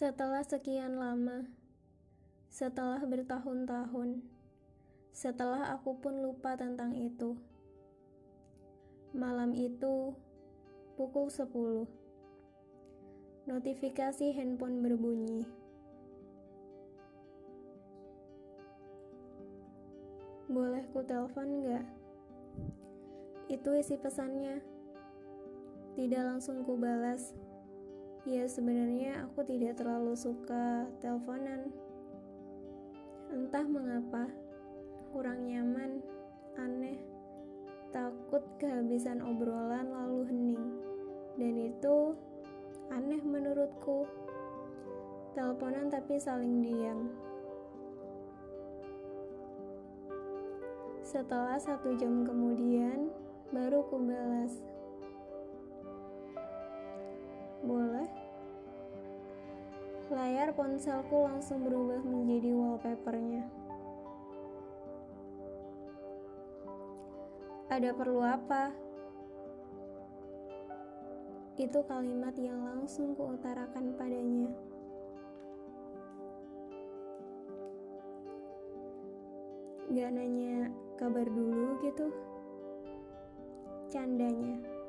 [0.00, 1.44] Setelah sekian lama,
[2.48, 4.24] setelah bertahun-tahun,
[5.12, 7.36] setelah aku pun lupa tentang itu.
[9.12, 10.16] Malam itu,
[10.96, 11.84] pukul 10.
[13.44, 15.44] Notifikasi handphone berbunyi.
[20.48, 21.84] Boleh ku telepon nggak?
[23.52, 24.64] Itu isi pesannya.
[25.92, 27.49] Tidak langsung ku balas.
[28.30, 31.66] Ya sebenarnya aku tidak terlalu suka teleponan.
[33.26, 34.30] Entah mengapa,
[35.10, 35.98] kurang nyaman,
[36.54, 37.02] aneh,
[37.90, 40.62] takut kehabisan obrolan lalu hening.
[41.34, 42.14] Dan itu
[42.94, 44.06] aneh menurutku.
[45.34, 47.10] Teleponan tapi saling diam.
[51.02, 53.10] Setelah satu jam kemudian,
[53.50, 54.62] baru ku balas.
[60.10, 63.46] Layar ponselku langsung berubah menjadi wallpapernya.
[67.70, 68.74] Ada perlu apa?
[71.54, 74.50] Itu kalimat yang langsung kuutarakan padanya.
[79.94, 82.10] Gak nanya kabar dulu gitu.
[83.86, 84.79] Candanya.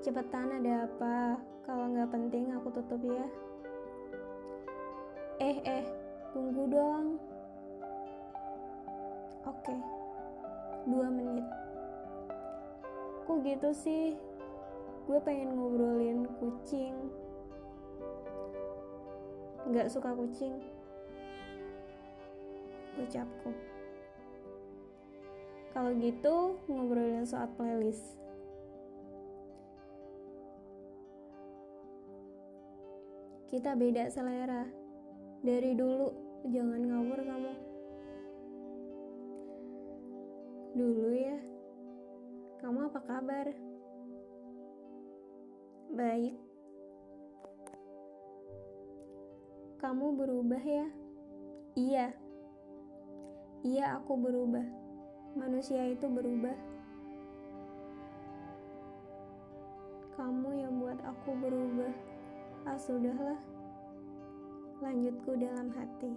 [0.00, 1.36] Cepetan ada apa?
[1.68, 3.28] Kalau nggak penting aku tutup ya.
[5.36, 5.84] Eh eh,
[6.32, 7.20] tunggu dong.
[9.44, 9.76] Oke,
[10.88, 11.44] dua menit.
[13.28, 14.16] Kok gitu sih?
[15.04, 16.96] Gue pengen ngobrolin kucing.
[19.68, 20.64] Nggak suka kucing.
[22.96, 23.52] Ucapku.
[25.76, 28.19] Kalau gitu ngobrolin soal playlist.
[33.50, 34.62] Kita beda selera.
[35.42, 36.06] Dari dulu,
[36.46, 37.52] jangan ngawur kamu.
[40.78, 41.34] Dulu ya,
[42.62, 43.50] kamu apa kabar?
[45.90, 46.38] Baik.
[49.82, 50.86] Kamu berubah ya?
[51.74, 52.06] Iya.
[53.66, 54.62] Iya, aku berubah.
[55.34, 56.54] Manusia itu berubah.
[60.14, 62.10] Kamu yang buat aku berubah.
[62.68, 63.40] Ah sudahlah,
[64.80, 66.12] lanjutku dalam hati.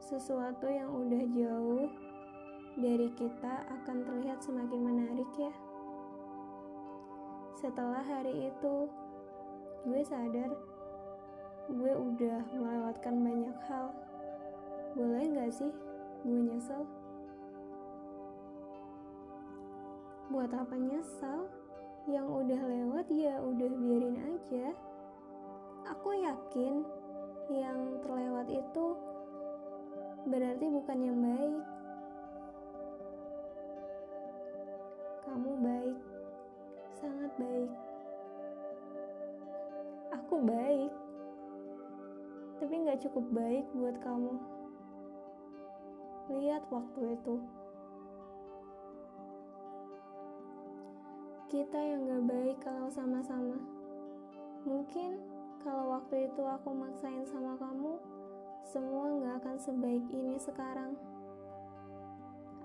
[0.00, 1.86] Sesuatu yang udah jauh
[2.80, 5.52] dari kita akan terlihat semakin menarik ya.
[7.60, 8.88] Setelah hari itu,
[9.84, 10.50] gue sadar
[11.68, 13.92] gue udah melewatkan banyak hal.
[14.96, 15.68] Boleh gak sih
[16.24, 16.88] gue nyesel?
[20.28, 21.48] buat apa nyesal
[22.08, 24.72] yang udah lewat ya udah biarin aja.
[25.92, 26.80] Aku yakin
[27.52, 28.86] yang terlewat itu
[30.24, 31.64] berarti bukan yang baik.
[35.28, 35.98] Kamu baik
[36.96, 37.72] sangat baik.
[40.16, 40.92] Aku baik
[42.58, 44.34] tapi nggak cukup baik buat kamu.
[46.28, 47.36] Lihat waktu itu
[51.48, 53.56] kita yang gak baik kalau sama-sama.
[54.68, 55.16] Mungkin
[55.64, 57.96] kalau waktu itu aku maksain sama kamu,
[58.68, 60.92] semua gak akan sebaik ini sekarang.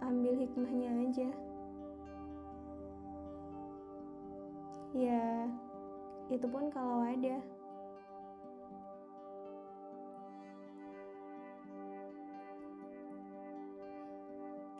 [0.03, 1.29] Ambil hikmahnya aja.
[4.91, 5.47] Ya,
[6.27, 7.39] itu pun kalau ada.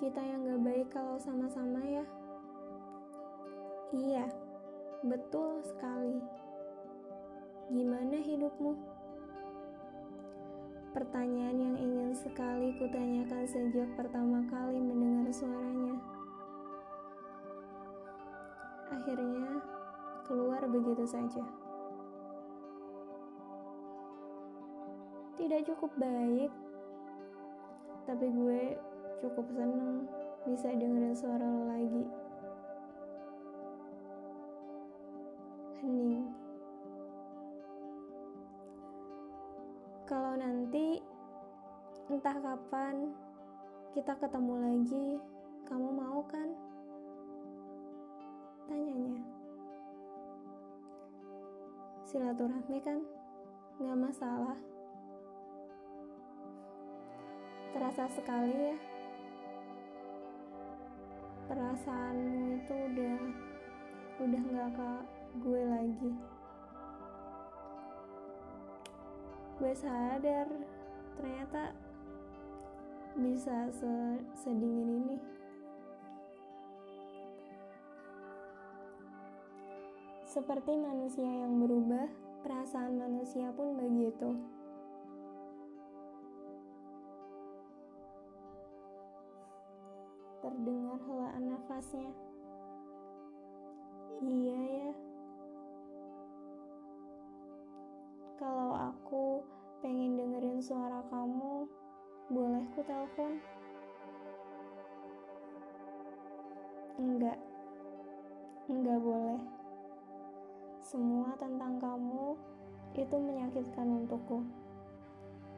[0.04, 2.04] Kita yang gak baik kalau sama-sama ya.
[3.94, 4.26] Iya,
[5.06, 6.18] betul sekali.
[7.70, 8.74] Gimana hidupmu?
[10.98, 16.02] Pertanyaan yang ingin sekali kutanyakan sejak pertama kali mendengar suaranya.
[18.98, 19.62] Akhirnya
[20.26, 21.46] keluar begitu saja.
[25.38, 26.50] Tidak cukup baik,
[28.10, 28.74] tapi gue
[29.22, 30.10] cukup seneng
[30.50, 32.33] bisa dengerin suara lo lagi.
[42.24, 43.12] Entah kapan
[43.92, 45.20] kita ketemu lagi,
[45.68, 46.56] kamu mau kan?
[48.64, 49.20] Tanyanya.
[52.08, 53.04] Silaturahmi kan?
[53.76, 54.56] Gak masalah.
[57.76, 58.78] Terasa sekali ya.
[61.44, 63.20] perasaanmu itu udah
[64.24, 64.92] udah nggak ke
[65.44, 66.12] gue lagi
[69.60, 70.48] gue sadar
[71.20, 71.83] ternyata
[73.14, 73.70] bisa
[74.34, 75.18] sedingin ini.
[80.26, 82.10] Seperti manusia yang berubah
[82.42, 84.34] perasaan manusia pun begitu.
[90.42, 92.10] Terdengar helaan nafasnya.
[94.24, 94.73] Iya
[102.64, 103.32] boleh ku telepon?
[106.96, 107.40] Enggak.
[108.72, 109.42] Enggak boleh.
[110.80, 112.40] Semua tentang kamu
[112.96, 114.48] itu menyakitkan untukku.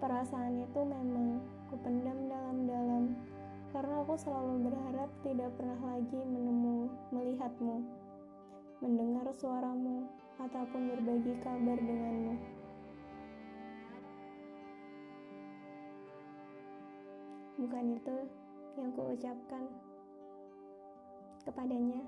[0.01, 3.13] Perasaan itu memang kupendam dalam-dalam
[3.69, 7.85] karena aku selalu berharap tidak pernah lagi menemu melihatmu,
[8.81, 10.09] mendengar suaramu,
[10.41, 12.54] ataupun berbagi kabar denganmu.
[17.55, 18.17] Bukan itu
[18.75, 19.63] yang kuucapkan
[21.47, 22.03] kepadanya.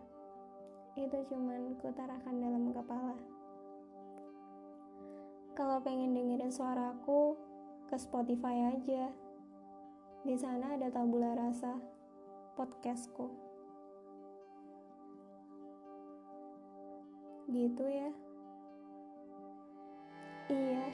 [0.97, 3.15] Itu cuman kutarakan dalam kepala.
[5.57, 7.37] Kalau pengen dengerin suaraku,
[7.87, 9.07] ke Spotify aja.
[10.27, 11.79] Di sana ada tabula rasa
[12.59, 13.31] podcastku.
[17.47, 18.11] Gitu ya.
[20.51, 20.85] Iya,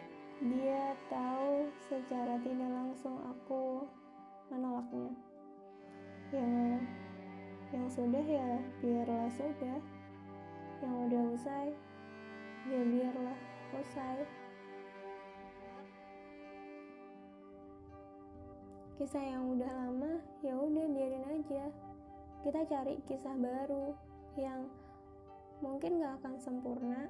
[0.46, 3.90] dia tahu secara tidak langsung aku
[4.52, 5.12] menolaknya.
[6.34, 6.52] Yang
[7.74, 8.50] yang sudah ya
[8.82, 9.80] biarlah sudah.
[10.84, 11.68] Yang udah usai
[12.68, 13.40] ya biarlah
[13.76, 14.20] usai.
[19.00, 21.66] Kisah yang udah lama ya udah biarin aja.
[22.44, 23.96] Kita cari kisah baru
[24.36, 24.68] yang
[25.64, 27.08] mungkin gak akan sempurna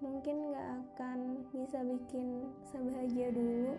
[0.00, 3.76] mungkin gak akan bisa bikin sebahagia dulu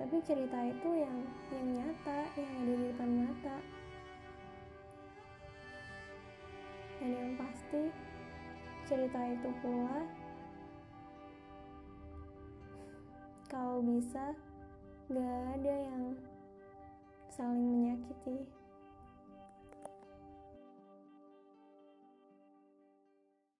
[0.00, 1.18] tapi cerita itu yang
[1.52, 3.56] yang nyata yang ada di depan mata.
[6.96, 7.82] Dan yang pasti
[8.88, 10.08] cerita itu pula
[13.52, 14.32] kalau bisa
[15.12, 16.16] gak ada yang
[17.28, 18.48] saling menyakiti